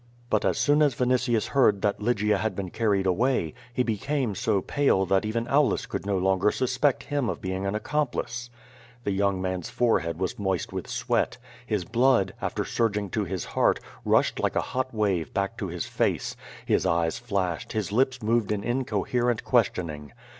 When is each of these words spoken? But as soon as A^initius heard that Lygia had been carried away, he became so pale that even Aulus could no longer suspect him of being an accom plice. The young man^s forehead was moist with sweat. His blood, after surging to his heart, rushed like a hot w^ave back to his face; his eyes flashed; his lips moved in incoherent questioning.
But 0.31 0.45
as 0.45 0.57
soon 0.57 0.81
as 0.81 0.95
A^initius 0.95 1.45
heard 1.49 1.83
that 1.83 2.01
Lygia 2.01 2.39
had 2.39 2.55
been 2.55 2.71
carried 2.71 3.05
away, 3.05 3.53
he 3.71 3.83
became 3.83 4.33
so 4.33 4.59
pale 4.59 5.05
that 5.05 5.25
even 5.25 5.47
Aulus 5.47 5.85
could 5.85 6.07
no 6.07 6.17
longer 6.17 6.49
suspect 6.49 7.03
him 7.03 7.29
of 7.29 7.39
being 7.39 7.67
an 7.67 7.75
accom 7.75 8.11
plice. 8.11 8.49
The 9.03 9.11
young 9.11 9.39
man^s 9.43 9.69
forehead 9.69 10.17
was 10.19 10.39
moist 10.39 10.73
with 10.73 10.87
sweat. 10.87 11.37
His 11.67 11.85
blood, 11.85 12.33
after 12.41 12.65
surging 12.65 13.11
to 13.11 13.25
his 13.25 13.45
heart, 13.45 13.79
rushed 14.03 14.39
like 14.39 14.55
a 14.55 14.61
hot 14.73 14.91
w^ave 14.91 15.31
back 15.35 15.55
to 15.59 15.67
his 15.67 15.85
face; 15.85 16.35
his 16.65 16.83
eyes 16.83 17.19
flashed; 17.19 17.73
his 17.73 17.91
lips 17.91 18.23
moved 18.23 18.51
in 18.51 18.63
incoherent 18.63 19.43
questioning. 19.43 20.13